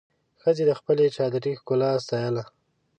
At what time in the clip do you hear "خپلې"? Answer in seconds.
0.79-1.05